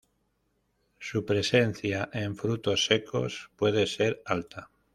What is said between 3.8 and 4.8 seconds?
ser alta.